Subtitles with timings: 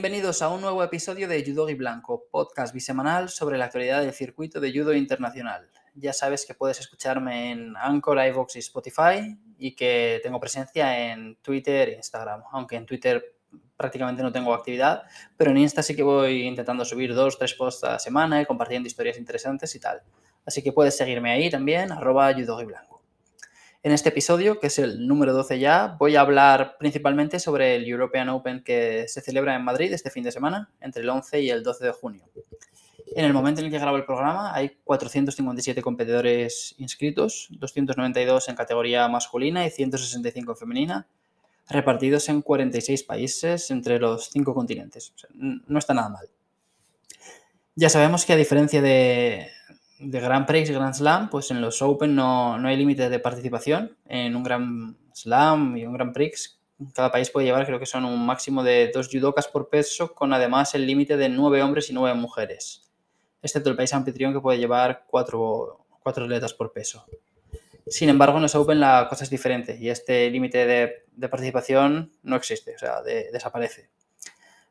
[0.00, 4.12] Bienvenidos a un nuevo episodio de Judo y Blanco, podcast bisemanal sobre la actualidad del
[4.12, 5.68] circuito de judo internacional.
[5.96, 11.34] Ya sabes que puedes escucharme en Anchor, iVoox y Spotify y que tengo presencia en
[11.42, 13.34] Twitter e Instagram, aunque en Twitter
[13.76, 15.02] prácticamente no tengo actividad,
[15.36, 18.46] pero en Insta sí que voy intentando subir dos, tres posts a la semana y
[18.46, 20.00] compartiendo historias interesantes y tal.
[20.46, 22.87] Así que puedes seguirme ahí también, arroba Blanco.
[23.82, 27.86] En este episodio, que es el número 12 ya, voy a hablar principalmente sobre el
[27.86, 31.50] European Open que se celebra en Madrid este fin de semana, entre el 11 y
[31.50, 32.24] el 12 de junio.
[33.14, 38.56] En el momento en el que grabo el programa hay 457 competidores inscritos, 292 en
[38.56, 41.06] categoría masculina y 165 en femenina,
[41.68, 45.14] repartidos en 46 países entre los cinco continentes.
[45.34, 46.28] no está nada mal.
[47.76, 49.48] Ya sabemos que a diferencia de,
[49.98, 53.96] de Grand Prix Grand Slam, pues en los Open no, hay límite de participación.
[54.06, 56.60] En un Grand Slam y un Grand Prix,
[56.94, 60.32] cada país puede llevar, creo que son un máximo de dos judokas por peso, con
[60.32, 62.90] además el límite de nueve hombres y nueve mujeres,
[63.42, 67.04] excepto el país anfitrión que puede llevar cuatro, cuatro atletas por peso.
[67.86, 72.36] Sin embargo, en los Open la cosa es diferente y este límite de, participación no
[72.36, 73.90] existe, o sea, desaparece.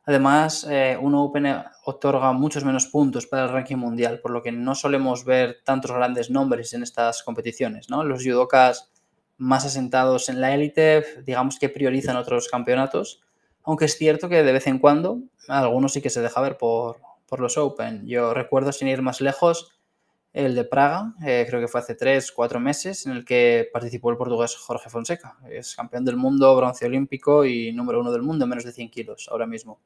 [0.08, 4.50] Además, eh, un Open otorga muchos menos puntos para el ranking mundial, por lo que
[4.50, 7.90] no solemos ver tantos grandes nombres en estas competiciones.
[7.90, 8.02] ¿no?
[8.04, 8.90] Los judokas
[9.36, 13.20] más asentados en la élite, digamos que priorizan otros campeonatos,
[13.64, 17.02] aunque es cierto que de vez en cuando algunos sí que se deja ver por,
[17.38, 18.06] los Open.
[18.06, 19.77] Yo recuerdo, sin ir más lejos,
[20.32, 24.10] el de Praga, eh, creo que fue hace tres, cuatro meses, en el que participó
[24.10, 25.36] el portugués Jorge Fonseca.
[25.50, 28.90] Es campeón del mundo, bronce olímpico y número uno del mundo en menos de 100
[28.90, 29.80] kilos ahora mismo.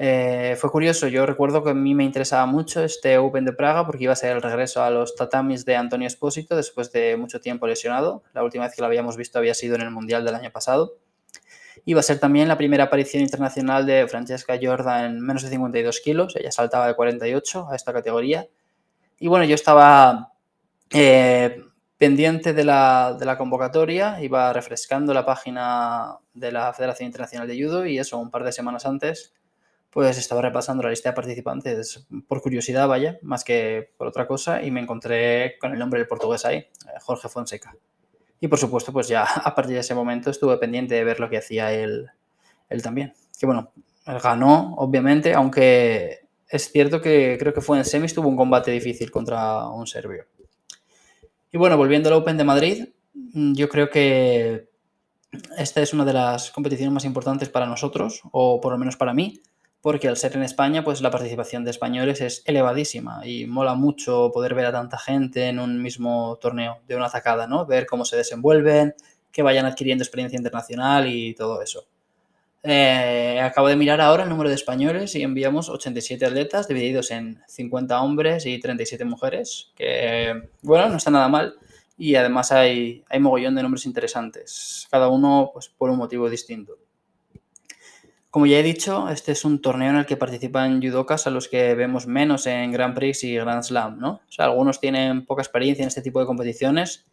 [0.00, 3.84] Eh, fue curioso, yo recuerdo que a mí me interesaba mucho este Open de Praga
[3.84, 7.40] porque iba a ser el regreso a los tatamis de Antonio Espósito después de mucho
[7.40, 8.22] tiempo lesionado.
[8.32, 10.98] La última vez que lo habíamos visto había sido en el Mundial del año pasado.
[11.84, 16.00] Iba a ser también la primera aparición internacional de Francesca Jorda en menos de 52
[16.00, 16.36] kilos.
[16.36, 18.46] Ella saltaba de 48 a esta categoría.
[19.18, 20.32] Y bueno, yo estaba
[20.90, 21.62] eh,
[21.96, 27.62] pendiente de la, de la, convocatoria, iba refrescando la página de la Federación Internacional de
[27.62, 29.34] Judo y eso un par de semanas antes
[29.90, 34.62] pues estaba repasando la lista de participantes por curiosidad, vaya, más que por otra cosa,
[34.62, 36.68] y me encontré con el nombre del portugués ahí, eh,
[37.00, 37.74] Jorge Fonseca.
[38.40, 41.28] Y por supuesto, pues ya a partir de ese momento estuve pendiente de ver lo
[41.28, 42.06] que hacía él,
[42.68, 43.14] él también.
[43.38, 43.72] Que bueno,
[44.06, 48.70] él ganó, obviamente, aunque es cierto que creo que fue en semis, tuvo un combate
[48.70, 50.26] difícil contra un serbio.
[51.52, 54.68] Y bueno, volviendo al Open de Madrid, yo creo que
[55.56, 59.14] esta es una de las competiciones más importantes para nosotros, o por lo menos para
[59.14, 59.42] mí,
[59.80, 64.30] porque al ser en España, pues la participación de españoles es elevadísima y mola mucho
[64.32, 67.66] poder ver a tanta gente en un mismo torneo de una atacada, ¿no?
[67.66, 68.94] Ver cómo se desenvuelven,
[69.30, 71.86] que vayan adquiriendo experiencia internacional y todo eso.
[72.64, 77.40] Eh, acabo de mirar ahora el número de españoles y enviamos 87 atletas divididos en
[77.46, 81.54] 50 hombres y 37 mujeres, que bueno, no está nada mal
[81.96, 86.78] y además hay, hay mogollón de nombres interesantes, cada uno pues por un motivo distinto.
[88.30, 91.48] Como ya he dicho, este es un torneo en el que participan judokas a los
[91.48, 94.20] que vemos menos en Grand Prix y Grand Slam, ¿no?
[94.28, 97.07] O sea, algunos tienen poca experiencia en este tipo de competiciones,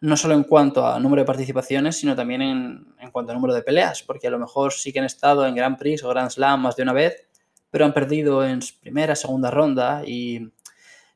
[0.00, 3.62] no solo en cuanto a número de participaciones, sino también en, cuanto a número de
[3.62, 6.62] peleas, porque a lo mejor sí que han estado en Grand Prix o Grand Slam
[6.62, 7.26] más de una vez,
[7.70, 10.52] pero han perdido en primera, segunda ronda y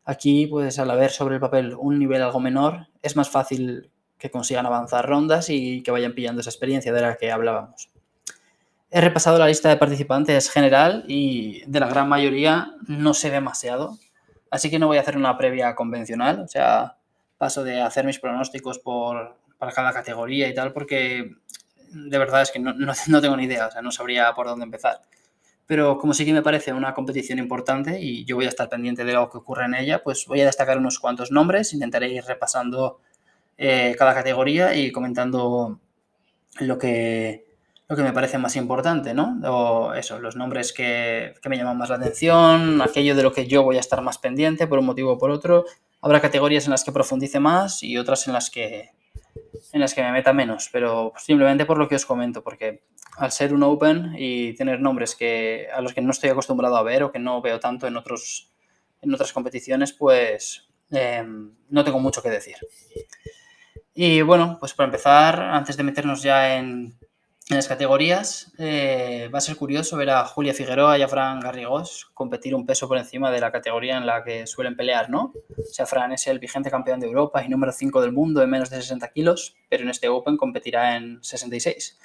[0.05, 4.31] aquí, pues al haber sobre el papel un nivel algo menor, es más fácil que
[4.31, 7.89] consigan avanzar rondas y que vayan pillando esa experiencia de la que hablábamos.
[8.91, 13.99] He repasado la lista de participantes general y de la gran mayoría no sé demasiado,
[14.51, 16.99] así que no voy a hacer una previa convencional, o sea,
[17.43, 21.35] paso de hacer mis pronósticos por, para cada categoría y tal, porque
[21.93, 22.73] de verdad es que no,
[23.09, 25.01] no, tengo ni idea, o sea, no sabría por dónde empezar.
[25.67, 29.05] Pero como sí que me parece una competición importante y yo voy a estar pendiente
[29.05, 32.23] de lo que ocurre en ella, pues voy a destacar unos cuantos nombres, intentaré ir
[32.23, 33.01] repasando
[33.59, 35.81] eh, cada categoría y comentando
[36.61, 37.45] lo que,
[37.89, 39.41] lo que me parece más importante, ¿no?
[39.51, 43.65] O eso, los nombres que, me llaman más la atención, aquello de lo que yo
[43.65, 45.65] voy a estar más pendiente por un motivo o por otro.
[46.03, 48.91] Habrá categorías en las que profundice más y otras en las que,
[49.73, 52.83] en las que me meta menos, pero simplemente por lo que os comento, porque
[53.17, 56.83] al ser un Open y tener nombres que, a los que no estoy acostumbrado a
[56.83, 58.53] ver o que no veo tanto en, otros,
[59.01, 62.57] en otras competiciones, pues em, no tengo mucho que decir.
[63.95, 66.99] Y bueno, pues para empezar, antes de meternos ya en
[67.53, 71.39] en las categorías eh, va a ser curioso ver a Julia Figueroa y a Fran
[71.39, 75.35] Garrigós competir un peso por encima de la categoría en la que suelen pelear, ¿no?
[75.57, 78.71] O Fran es el vigente campeón de Europa y número 5 del mundo en menos
[78.71, 81.99] de 60 kilos, pero en este Open competirá en 66.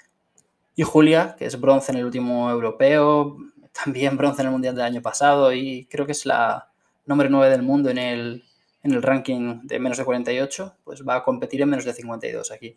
[0.76, 3.38] Y Julia, que es bronce en el último europeo,
[3.72, 6.70] también bronce en el Mundial del año pasado y creo que es la
[7.06, 8.44] número 9 del mundo en el,
[8.84, 12.52] en el ranking de menos de 48, pues va a competir en menos de 52
[12.52, 12.76] aquí.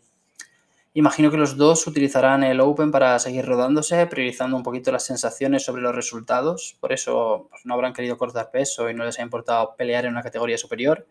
[0.93, 5.63] Imagino que los dos utilizarán el Open para seguir rodándose, priorizando un poquito las sensaciones
[5.63, 6.75] sobre los resultados.
[6.81, 10.11] Por eso pues, no habrán querido cortar peso y no les ha importado pelear en
[10.11, 11.07] una categoría superior.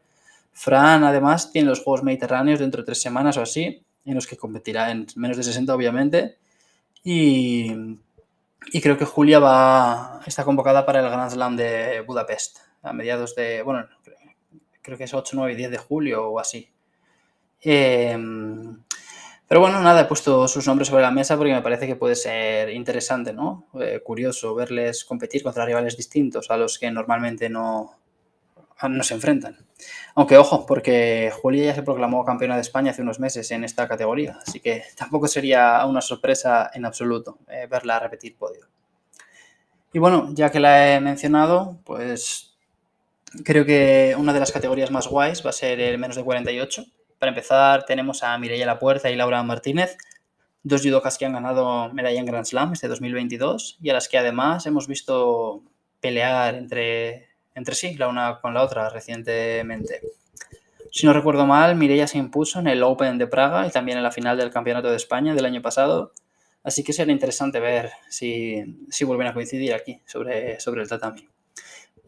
[0.53, 4.37] Fran, además, tiene los Juegos Mediterráneos dentro de tres semanas o así, en los que
[4.37, 6.37] competirá en menos de 60, obviamente.
[7.03, 7.73] Y,
[8.73, 13.35] y creo que Julia va, está convocada para el Grand Slam de Budapest a mediados
[13.35, 13.87] de, bueno,
[14.83, 16.69] creo que es 8, 9 y 10 de julio o así.
[17.63, 18.19] Eh,
[19.51, 22.15] pero bueno, nada, he puesto sus nombres sobre la mesa porque me parece que puede
[22.15, 23.67] ser interesante, ¿no?
[23.81, 27.99] Eh, curioso verles competir contra rivales distintos a los que normalmente no,
[28.89, 29.59] no se enfrentan.
[30.15, 33.89] Aunque ojo, porque Julia ya se proclamó campeona de España hace unos meses en esta
[33.89, 38.69] categoría, así que tampoco sería una sorpresa en absoluto eh, verla repetir podio.
[39.93, 42.55] Y bueno, ya que la he mencionado, pues
[43.45, 46.85] creo que una de las categorías más guays va a ser el menos de 48
[47.21, 49.99] para empezar, tenemos a Mireia Lapuerta y Laura Martínez,
[50.63, 54.17] dos judokas que han ganado medalla en Grand Slam este 2022 y a las que
[54.17, 55.63] además hemos visto
[56.01, 60.01] pelear entre, entre sí, la una con la otra recientemente.
[60.91, 64.03] Si no recuerdo mal, Mireia se impuso en el Open de Praga y también en
[64.03, 66.13] la final del Campeonato de España del año pasado.
[66.63, 71.29] Así que será interesante ver si, si vuelven a coincidir aquí sobre, sobre el tatami.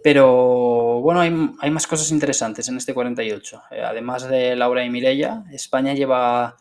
[0.03, 3.63] Pero bueno, hay, más cosas interesantes en este 48.
[3.71, 6.57] Eh, además de Laura y Mireia, España lleva,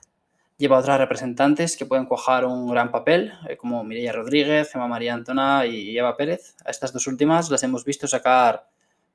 [0.57, 5.15] lleva otras representantes que pueden cuajar un gran papel, eh, como Mireia Rodríguez, Emma María
[5.15, 6.55] Antona y Eva Pérez.
[6.65, 8.67] A estas dos últimas las hemos visto sacar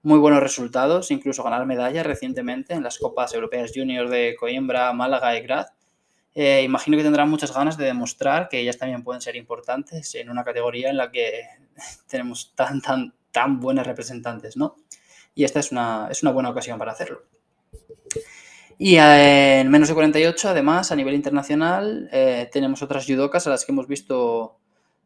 [0.02, 5.36] muy buenos resultados, incluso ganar medallas recientemente en las Copas Europeas Junior de Coimbra, Málaga
[5.36, 5.72] y Graz.
[6.34, 10.30] Eh, imagino que tendrán muchas ganas de demostrar que ellas también pueden ser importantes en
[10.30, 11.44] una categoría en la que
[12.08, 14.76] tenemos tan, tan, tan buenas representantes, ¿no?
[15.34, 17.20] Y esta es una, es una buena ocasión para hacerlo.
[18.78, 23.50] Y eh, en menos de 48, además, a nivel internacional, eh, tenemos otras judocas a
[23.50, 24.56] las que hemos visto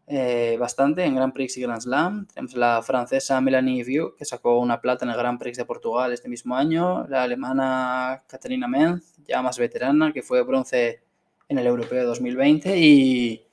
[0.06, 2.29] eh, bastante en Grand Prix y Grand Slam.
[2.32, 6.12] Tenemos la francesa Melanie Vieux, que sacó una plata en el Grand Prix de Portugal
[6.12, 7.09] este mismo año.
[7.09, 11.03] La alemana Katarina Menz, ya más veterana, que fue bronce
[11.49, 12.79] en el Europeo 2020.
[12.79, 13.50] Y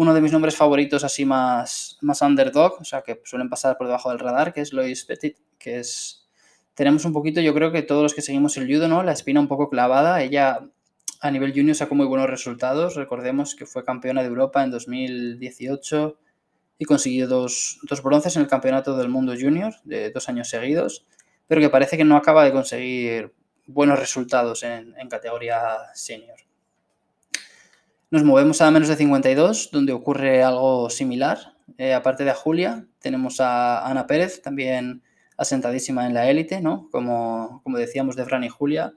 [0.00, 3.86] uno de mis nombres favoritos así más, más underdog, o sea, que suelen pasar por
[3.86, 6.26] debajo del radar, que es Lois Petit, que es...
[6.72, 9.02] Tenemos un poquito, yo creo que todos los que seguimos el judo, ¿no?
[9.02, 10.22] La espina un poco clavada.
[10.22, 10.66] Ella
[11.20, 12.94] a nivel junior sacó muy buenos resultados.
[12.94, 16.18] Recordemos que fue campeona de Europa en 2018
[16.78, 21.04] y consiguió dos, dos bronces en el Campeonato del Mundo Junior de dos años seguidos,
[21.46, 23.34] pero que parece que no acaba de conseguir
[23.66, 25.60] buenos resultados en, en categoría
[25.92, 26.38] senior.
[28.12, 31.54] Nos movemos a menos de 52, donde ocurre algo similar.
[31.78, 35.04] Eh, aparte de a Julia, tenemos a Ana Pérez, también
[35.36, 36.88] asentadísima en la élite, ¿no?
[36.90, 38.94] Como, como decíamos de Fran y Julia.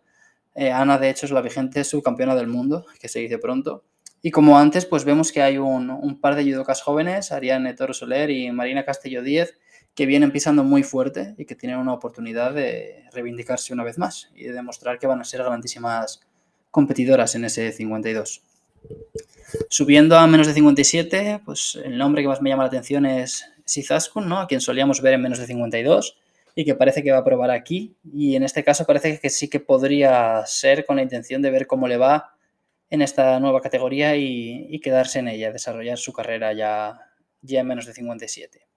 [0.56, 3.84] Eh, Ana, de hecho, es la vigente subcampeona del mundo, que se dice pronto.
[4.24, 7.94] Y como antes, pues vemos que hay un, un par de judocas jóvenes, Ariane Toro
[7.94, 9.60] Soler y Marina Castillo Díez,
[9.94, 14.32] que vienen pisando muy fuerte y que tienen una oportunidad de reivindicarse una vez más
[14.34, 16.22] y de demostrar que van a ser grandísimas
[16.72, 18.42] competidoras en ese 52.
[19.70, 23.46] Subiendo a menos de 57, pues el nombre que más me llama la atención es
[23.66, 24.40] Sizaskun, ¿no?
[24.40, 26.18] A quien solíamos ver en menos de 52
[26.56, 27.96] y que parece que va a probar aquí.
[28.14, 31.68] Y en este caso parece que sí que podría ser con la intención de ver
[31.68, 32.36] cómo le va
[32.90, 37.00] en esta nueva categoría y, y quedarse en ella, desarrollar su carrera ya,
[37.42, 38.68] ya en menos de 57.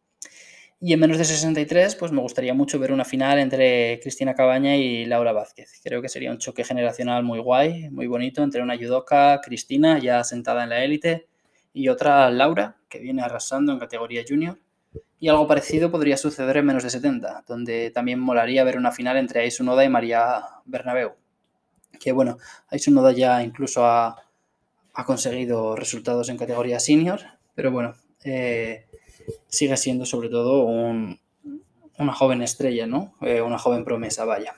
[0.78, 4.76] Y en menos de 63, pues me gustaría mucho ver una final entre Cristina Cabaña
[4.76, 5.80] y Laura Vázquez.
[5.82, 10.22] Creo que sería un choque generacional muy guay, muy bonito, entre una judoka, Cristina, ya
[10.22, 11.28] sentada en la élite,
[11.72, 14.58] y otra Laura, que viene arrasando en categoría junior.
[15.18, 19.16] Y algo parecido podría suceder en menos de 70, donde también molaría ver una final
[19.16, 21.14] entre Aisun Oda y María Bernabeu.
[21.98, 22.36] Que bueno,
[22.68, 24.14] Aisun Oda ya incluso ha,
[24.92, 27.20] ha conseguido resultados en categoría senior,
[27.54, 28.85] pero bueno, eh,
[29.48, 33.14] sigue siendo sobre todo una joven estrella, ¿no?
[33.22, 34.54] Eh, una joven promesa, vaya.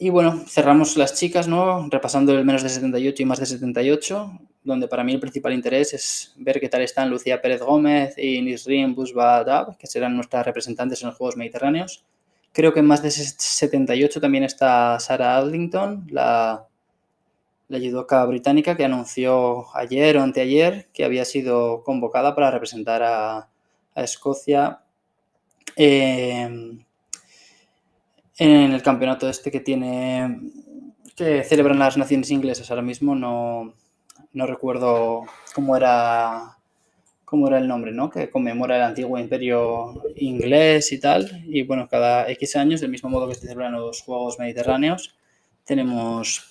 [0.00, 1.88] Y bueno, cerramos las chicas, ¿no?
[1.90, 4.30] Repasando el menos de 78 y más de 78,
[4.62, 8.40] donde para mí el principal interés es ver qué tal están Lucía Pérez Gómez y
[8.40, 12.04] Nisrin Busbadab, que serán nuestras representantes en los Juegos Mediterráneos.
[12.52, 16.68] Creo que en más de 78 también está Sarah Adlington, la
[17.68, 23.48] la judoka británica que anunció ayer o anteayer que había sido convocada para representar a,
[23.94, 24.78] Escocia
[25.74, 26.84] em,
[28.38, 30.40] en el campeonato este que tiene
[31.16, 33.74] que celebran las naciones inglesas ahora mismo no
[34.32, 36.58] no recuerdo cómo era
[37.28, 38.08] cómo era el nombre, ¿no?
[38.08, 41.44] Que conmemora el antiguo imperio inglés y tal.
[41.46, 45.14] Y bueno, cada X años, del mismo modo que se celebran los Juegos Mediterráneos,
[45.64, 46.47] tenemos,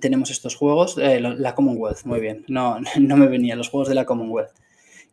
[0.00, 0.98] tenemos estos juegos.
[0.98, 2.44] Eh, la Commonwealth, muy bien.
[2.48, 4.52] No, no me venía, los Juegos de la Commonwealth.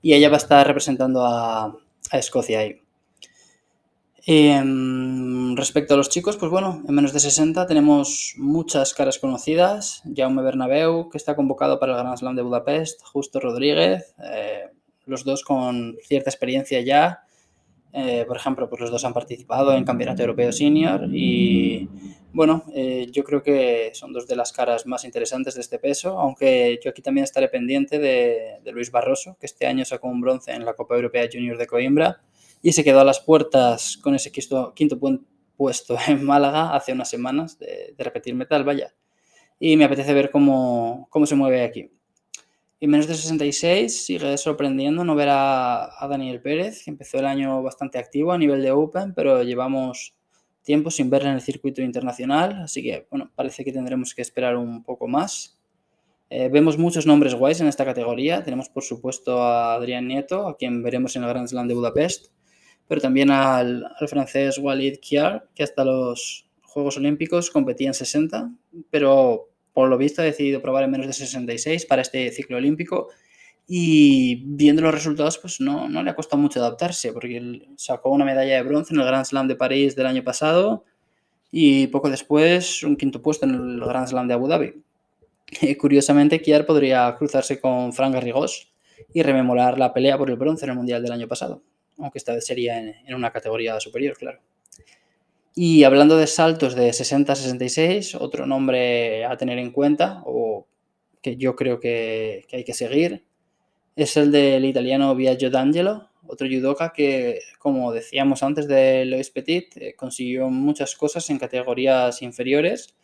[0.02, 1.66] Y ella va a estar representando a,
[2.12, 2.84] a Escocia ahí.
[4.26, 10.02] Em, respecto a los chicos, pues bueno, en menos de 60 tenemos muchas caras conocidas.
[10.16, 14.70] Jaume Bernabeu, que está convocado para el Grand Slam de Budapest, Justo Rodríguez, eh,
[15.06, 17.24] los dos con cierta experiencia ya.
[17.92, 21.90] Eh, por ejemplo, pues los dos han participado en Campeonato Europeo Senior y
[22.34, 26.20] bueno, eh, yo creo que son dos de las caras más interesantes de este peso,
[26.20, 30.52] aunque yo aquí también estaré pendiente de, Luis Barroso, que este año sacó un bronce
[30.52, 32.22] en la Copa Europea Junior de Coimbra
[32.64, 34.74] y se quedó a las puertas con ese quinto,
[35.56, 38.96] puesto en Málaga hace unas semanas de, repetir metal, vaya.
[39.60, 41.92] Y me apetece ver cómo, cómo se mueve aquí.
[42.80, 47.62] Y menos de 66 sigue sorprendiendo no ver a, Daniel Pérez, que empezó el año
[47.62, 50.16] bastante activo a nivel de Open, pero llevamos
[50.64, 54.56] tiempo sin verle en el circuito internacional, así que bueno, parece que tendremos que esperar
[54.56, 55.60] un poco más.
[56.30, 58.44] Eh, vemos muchos nombres guays en esta categoría.
[58.44, 62.34] Tenemos por supuesto a Adrián Nieto, a quien veremos en el Grand Slam de Budapest
[62.88, 68.52] pero también al, francés Walid Kiar, que hasta los Juegos Olímpicos competía en 60,
[68.90, 73.10] pero por lo visto ha decidido probar en menos de 66 para este ciclo olímpico
[73.68, 78.26] y viendo los resultados pues no, no le ha costado mucho adaptarse porque sacó una
[78.26, 80.84] medalla de bronce en el Grand Slam de París del año pasado
[81.52, 84.74] y poco después un quinto puesto en el Grand Slam de Abu Dhabi.
[85.80, 88.72] Curiosamente Kiar podría cruzarse con Frank Garrigós
[89.14, 91.62] y rememorar la pelea por el bronce en el Mundial del año pasado
[92.00, 94.40] aunque esta vez sería en, una categoría superior, claro.
[95.56, 100.66] Y hablando de saltos de 60 a 66, otro nombre a tener en cuenta, o
[101.22, 103.24] que yo creo que, hay que seguir,
[103.96, 109.76] es el del italiano Viaggio D'Angelo, otro judoka que, como decíamos antes de Lois Petit,
[109.78, 112.96] eh, consiguió muchas cosas en categorías inferiores,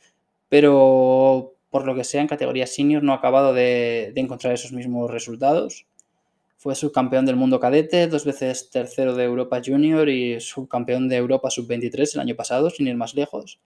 [0.48, 5.12] pero por lo que sea en categorías senior no ha acabado de encontrar esos mismos
[5.12, 5.86] resultados.
[6.62, 11.50] Fue subcampeón del mundo cadete, dos veces tercero de Europa Junior y subcampeón de Europa
[11.50, 13.62] Sub-23 el año pasado, sin ir más lejos.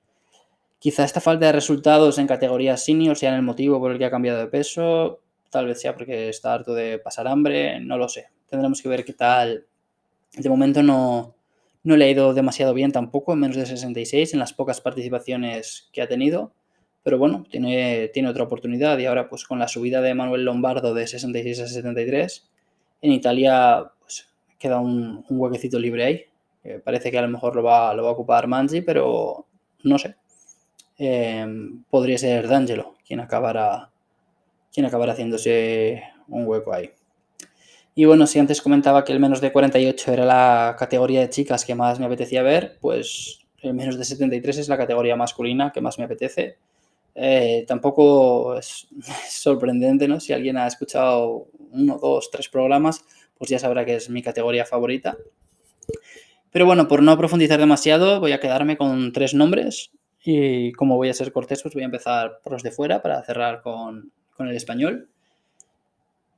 [0.78, 4.12] Quizá esta falta de resultados en categorías senior sea el motivo por el que ha
[4.12, 5.22] cambiado de peso,
[5.54, 8.28] tal vez sea porque está harto de pasar hambre, no lo sé.
[8.50, 9.66] Tendremos que ver qué tal.
[10.36, 11.36] De momento no,
[11.84, 15.90] no le ha ido demasiado bien tampoco, en menos de 66 en las pocas participaciones
[15.94, 16.54] que ha tenido.
[17.04, 20.94] Pero bueno, tiene, tiene otra oportunidad y ahora pues con la subida de Manuel Lombardo
[20.94, 22.50] de 66 a 73
[23.02, 26.26] en Italia pues, queda un, huequecito libre ahí.
[26.84, 29.46] parece que a lo mejor lo va, lo va a ocupar Manzi, pero
[29.84, 30.16] no sé.
[30.98, 33.92] Em, podría ser D'Angelo quien acabará,
[34.74, 36.90] quien acabará haciéndose un hueco ahí.
[37.96, 41.64] Y bueno, si antes comentaba que el menos de 48 era la categoría de chicas
[41.64, 45.82] que más me apetecía ver, pues el menos de 73 es la categoría masculina que
[45.82, 46.58] más me apetece.
[47.14, 48.88] Eh, tampoco es,
[49.30, 50.20] sorprendente, ¿no?
[50.20, 53.06] Si alguien ha escuchado uno, dos, tres programas,
[53.38, 55.16] pues ya sabrá que es mi categoría favorita.
[56.50, 59.92] Pero bueno, por no profundizar demasiado, voy a quedarme con tres nombres
[60.24, 63.24] y como voy a ser cortés, pues voy a empezar por los de fuera para
[63.24, 65.10] cerrar con, con el español.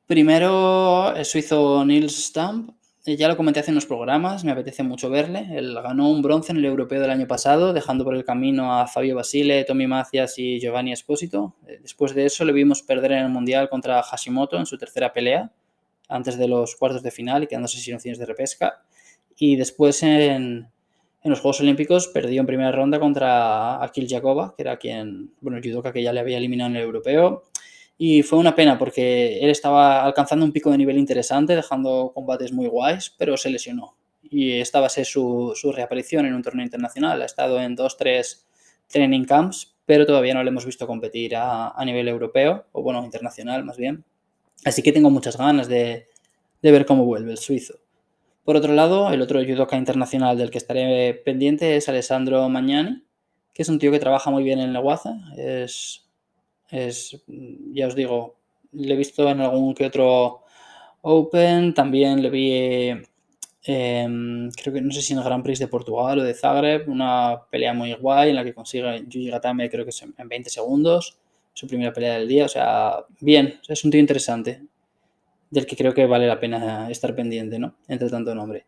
[0.08, 2.72] Primero, el suizo Nils Stamp,
[3.06, 5.48] ya lo comenté hace unos programas, me apetece mucho verle.
[5.52, 8.88] Él ganó un bronce en el europeo del año pasado, dejando por el camino a
[8.88, 11.56] Fabio Basile, Tommy Macias y Giovanni Esposito.
[11.68, 15.14] Eh, después de eso le vimos perder en el Mundial contra Hashimoto en su tercera
[15.14, 15.52] pelea,
[16.08, 18.84] antes de los cuartos de final y quedándose sin opciones de repesca.
[19.38, 20.70] Y después en,
[21.26, 25.58] en los Juegos Olímpicos perdió en primera ronda contra Akil Jacoba, que era quien, bueno,
[25.58, 27.44] el judoka que ya le había eliminado en el europeo.
[27.98, 32.52] Y fue una pena porque él estaba alcanzando un pico de nivel interesante, dejando combates
[32.52, 33.96] muy guays, pero se lesionó.
[34.24, 37.22] Y esta va a ser su, su reaparición en un torneo internacional.
[37.22, 38.46] Ha estado en dos, tres
[38.88, 43.04] training camps, pero todavía no le hemos visto competir a, a nivel europeo, o bueno,
[43.06, 44.04] internacional más bien.
[44.66, 46.08] Así que tengo muchas ganas de,
[46.62, 47.76] de ver cómo vuelve el suizo.
[48.44, 53.04] Por otro lado, el otro judoka internacional del que estaré pendiente es Alessandro Magnani,
[53.54, 56.05] que es un tío que trabaja muy bien en la guaza, es
[56.70, 57.24] es,
[57.74, 58.36] ya os digo,
[58.74, 60.44] le he visto en algún que otro
[61.02, 62.90] Open, también le vi,
[63.64, 66.90] em, creo que no sé si en el Grand Prix de Portugal o de Zagreb,
[66.90, 71.18] una pelea muy guay en la que consigue Yuji Gatame, creo que en 20 segundos,
[71.54, 74.62] su primera pelea del día, o sea, bien, es un tío interesante,
[75.50, 77.76] del que creo que vale la pena estar pendiente, ¿no?
[77.88, 78.66] Entre tanto nombre.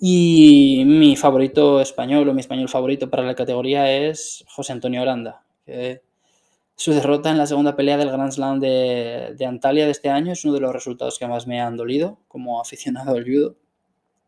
[0.00, 5.04] Y mi favorito español o mi español favorito para la categoría es José Antonio
[5.64, 6.02] que
[6.78, 10.44] Su derrota en la segunda pelea del Grand Slam de, Antalya de este año es
[10.44, 13.56] uno de los resultados que más me han dolido como aficionado al judo.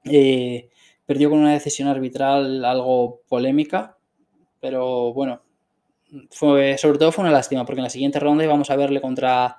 [0.05, 0.71] Eh,
[1.05, 3.99] perdió con una decisión arbitral algo polémica,
[4.61, 5.43] pero bueno,
[6.31, 9.59] fue, sobre todo fue una lástima porque en la siguiente ronda íbamos a verle contra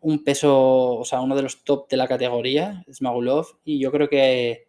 [0.00, 4.08] un peso, o sea, uno de los top de la categoría, Smagulov, y yo creo
[4.08, 4.66] que,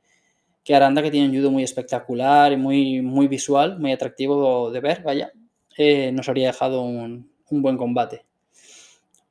[0.63, 4.79] que Aranda, que tiene un judo muy espectacular y muy, muy visual, muy atractivo de
[4.79, 5.31] ver, vaya,
[5.75, 8.25] eh, nos habría dejado un, un buen combate.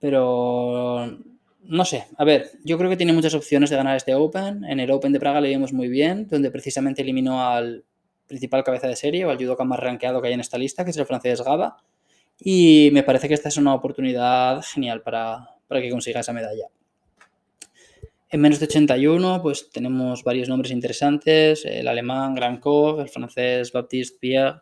[0.01, 1.19] Pero
[1.69, 4.65] no sé, a ver, yo creo que tiene muchas opciones de ganar este Open.
[4.65, 7.85] En el Open de Praga le vimos muy bien, donde precisamente eliminó al
[8.27, 10.91] principal cabeza de serie o al judoka más rankeado que hay en esta lista, que
[10.91, 11.77] es el francés Gaba.
[12.39, 16.69] Y me parece que esta es una oportunidad genial para, que consiga esa medalla.
[18.29, 24.19] En menos de 81, pues tenemos varios nombres interesantes: el alemán Grankov, el francés Baptiste
[24.21, 24.61] Pierre,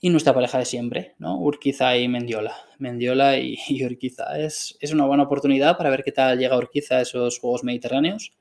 [0.00, 1.38] y nuestra pareja de siempre, ¿no?
[1.38, 2.56] Urquiza y Mendiola.
[2.78, 4.38] Mendiola y, Urquiza.
[4.38, 8.32] Es, es, una buena oportunidad para ver qué tal llega Urquiza a esos Juegos Mediterráneos,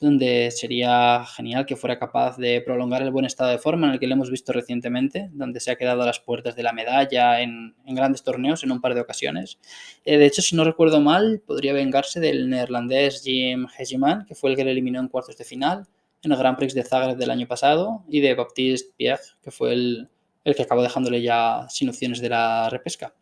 [0.00, 4.00] donde sería genial que fuera capaz de prolongar el buen estado de forma en el
[4.00, 7.40] que le hemos visto recientemente, donde se ha quedado a las puertas de la medalla
[7.40, 9.58] en, grandes torneos en un par de ocasiones.
[10.04, 14.50] Eh, de hecho, si no recuerdo mal, podría vengarse del neerlandés Jim Hegeman, que fue
[14.50, 15.86] el que le eliminó en cuartos de final
[16.24, 19.72] en el Grand Prix de Zagreb del año pasado, y de Baptiste Pierre, que fue
[19.72, 20.08] el,
[20.44, 23.14] el que acabó dejándole ya sin opciones de la repesca.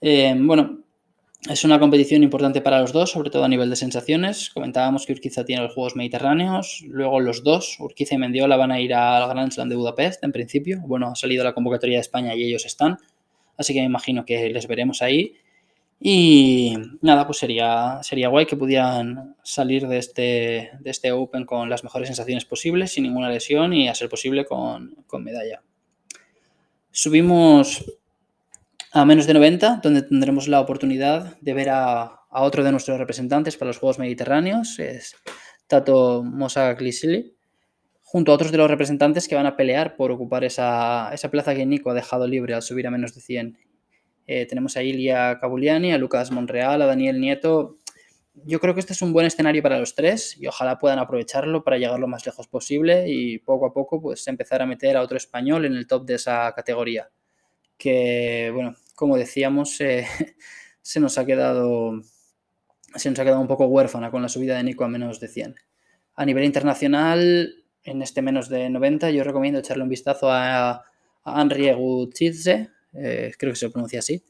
[0.00, 0.84] Eh, bueno,
[1.48, 4.50] es una competición importante para los dos, sobre todo a nivel de sensaciones.
[4.50, 8.80] Comentábamos que Urquiza tiene los Juegos Mediterráneos, luego los dos, Urquiza y Mendiola, van a
[8.80, 10.80] ir al Grand Slam de Budapest en principio.
[10.86, 12.98] Bueno, ha salido la convocatoria de España y ellos están,
[13.56, 15.34] así que me imagino que les veremos ahí.
[16.00, 21.70] Y nada, pues sería, sería guay que pudieran salir de este, de este Open con
[21.70, 25.62] las mejores sensaciones posibles, sin ninguna lesión y a ser posible con, con medalla.
[26.98, 27.84] Subimos
[28.90, 33.58] a menos de 90, donde tendremos la oportunidad de ver a, otro de nuestros representantes
[33.58, 35.14] para los Juegos Mediterráneos, es
[35.66, 37.36] Tato Mosaglisili,
[38.00, 41.66] junto a otros de los representantes que van a pelear por ocupar esa, plaza que
[41.66, 43.58] Nico ha dejado libre al subir a menos de 100.
[44.26, 47.76] Eh, tenemos a Ilia Cabuliani, a Lucas Monreal, a Daniel Nieto.
[48.44, 51.64] Yo creo que este es un buen escenario para los tres y ojalá puedan aprovecharlo
[51.64, 55.02] para llegar lo más lejos posible y poco a poco pues empezar a meter a
[55.02, 57.10] otro español en el top de esa categoría.
[57.78, 59.70] Que, bueno, como decíamos,
[60.82, 62.00] se nos ha quedado
[62.94, 65.28] se nos ha quedado un poco huérfana con la subida de Nico a menos de
[65.28, 65.54] 100.
[66.14, 70.84] A nivel internacional, en este menos de 90, yo recomiendo echarle un vistazo a,
[71.24, 74.24] a Henri eh, creo que se pronuncia así,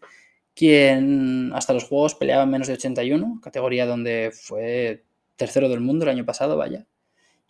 [0.56, 5.04] quien hasta los juegos peleaba en menos de 81, categoría donde fue
[5.36, 6.86] tercero del mundo el año pasado, vaya.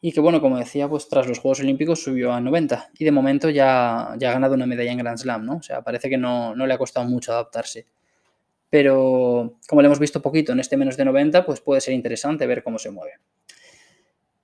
[0.01, 3.13] Y que bueno, como decía, pues tras los Juegos Olímpicos subió a 90 y de
[3.13, 5.57] momento ya, ya ha ganado una medalla en Grand Slam, ¿no?
[5.57, 7.87] O sea, parece que no, no le ha costado mucho adaptarse.
[8.69, 12.47] Pero como le hemos visto poquito en este menos de 90, pues puede ser interesante
[12.47, 13.13] ver cómo se mueve.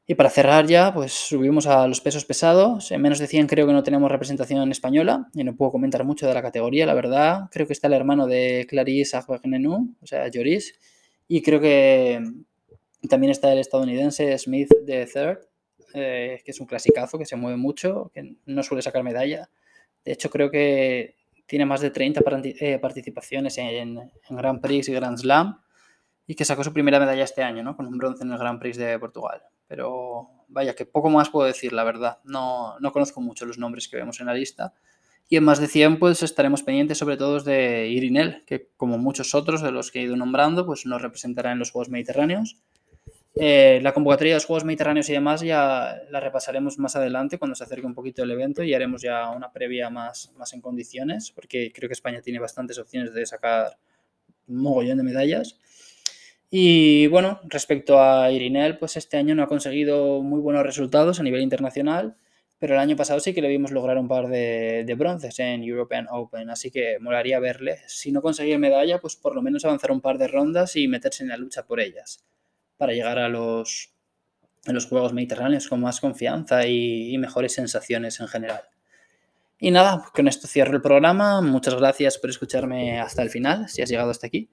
[0.06, 2.90] Y para cerrar ya, pues subimos a los pesos pesados.
[2.90, 6.26] En menos de 100 creo que no tenemos representación española y no puedo comentar mucho
[6.26, 7.48] de la categoría, la verdad.
[7.52, 10.74] Creo que está el hermano de Clarice Agbagnenu, o sea, Joris.
[11.28, 12.20] Y creo que
[13.08, 15.38] también está el estadounidense Smith de Third,
[15.94, 19.48] eh, que es un clasicazo, que se mueve mucho, que no suele sacar medalla.
[20.04, 21.14] De hecho, creo que
[21.46, 22.22] tiene más de 30
[22.60, 25.60] eh, participaciones en, en, Grand Prix y Grand Slam
[26.26, 27.76] y que sacó su primera medalla este año, ¿no?
[27.76, 29.42] Con un bronce en el Grand Prix de Portugal.
[29.72, 32.18] Pero vaya, que poco más puedo decir, la verdad.
[32.24, 34.74] No, no conozco mucho los nombres que vemos en la lista.
[35.30, 39.34] Y en más de 100, pues estaremos pendientes sobre todo de Irinel, que como muchos
[39.34, 42.58] otros de los que he ido nombrando, pues nos representará en los Juegos Mediterráneos
[43.34, 47.54] eh, la convocatoria de los Juegos Mediterráneos y demás ya la repasaremos más adelante cuando
[47.54, 51.32] se acerque un poquito el evento y haremos ya una previa más, más en condiciones,
[51.32, 53.78] porque creo que España tiene bastantes opciones de sacar
[54.48, 55.58] un mogollón de medallas.
[56.54, 61.22] Y bueno, respecto a Irinel, pues este año no ha conseguido muy buenos resultados a
[61.22, 62.14] nivel internacional,
[62.58, 65.62] pero el año pasado sí que le vimos lograr un par de, de bronces en
[65.62, 67.78] European Open, así que molaría verle.
[67.86, 71.22] Si no conseguir medalla, pues por lo menos avanzar un par de rondas y meterse
[71.22, 72.22] en la lucha por ellas
[72.76, 73.94] para llegar a los,
[74.66, 78.60] los Juegos Mediterráneos con más confianza y, mejores sensaciones en general.
[79.58, 81.40] Y nada, con esto cierro el programa.
[81.40, 84.50] Muchas gracias por escucharme hasta el final, si has llegado hasta aquí.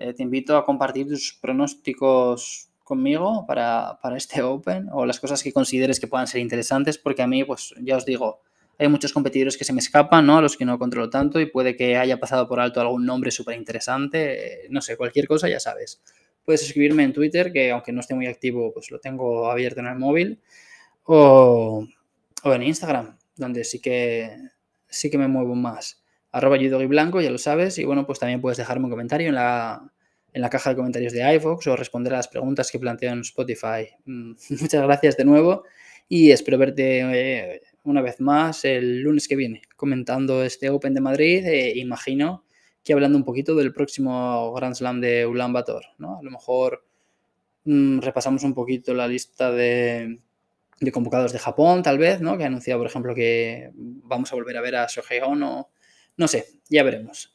[0.00, 5.42] Eh, te invito a compartir tus pronósticos conmigo para, para, este Open o las cosas
[5.42, 8.40] que consideres que puedan ser interesantes, porque a mí, pues ya os digo,
[8.78, 10.38] hay muchos competidores que se me escapan, ¿no?
[10.38, 13.30] A los que no controlo tanto y puede que haya pasado por alto algún nombre
[13.30, 16.02] súper interesante, no sé, cualquier cosa ya sabes
[16.44, 19.86] puedes escribirme en Twitter, que aunque no esté muy activo, pues lo tengo abierto en
[19.86, 20.40] el móvil,
[21.04, 21.86] o,
[22.44, 24.36] en Instagram, donde sí que,
[24.88, 25.99] sí que me muevo más.
[26.32, 27.78] Arroba blanco, ya lo sabes.
[27.78, 29.90] Y bueno, pues también puedes dejarme un comentario en la,
[30.32, 33.20] en la caja de comentarios de iVoox o responder a las preguntas que planteo en
[33.20, 33.88] Spotify.
[34.04, 35.64] Mm, muchas gracias de nuevo
[36.08, 41.00] y espero verte eh, una vez más el lunes que viene comentando este Open de
[41.00, 41.46] Madrid.
[41.46, 42.44] E imagino
[42.82, 45.84] que hablando un poquito del próximo Grand Slam de Ulan Bator.
[45.98, 46.18] ¿no?
[46.18, 46.84] A lo mejor
[47.64, 50.20] mm, repasamos un poquito la lista de,
[50.80, 52.36] de, convocados de Japón, tal vez, ¿no?
[52.36, 55.70] que ha anunciado, por ejemplo, que vamos a volver a ver a Shohei Ono.
[56.20, 57.34] No sé, ya veremos.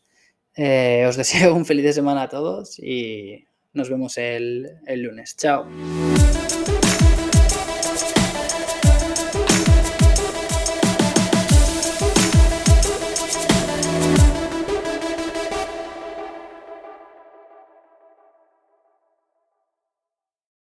[0.55, 3.43] Eh, os deseo un feliz de semana a todos y
[3.73, 5.35] nos vemos el, el lunes.
[5.35, 5.65] Chao.